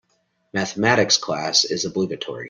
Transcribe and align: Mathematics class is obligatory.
Mathematics 0.51 1.17
class 1.17 1.63
is 1.63 1.85
obligatory. 1.85 2.39